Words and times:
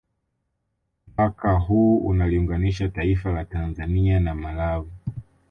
Mpaka 1.07 1.53
huu 1.53 1.97
unaliunganisha 1.97 2.89
taifa 2.89 3.31
la 3.31 3.45
Tanzania 3.45 4.19
na 4.19 4.35
Malawi 4.35 4.91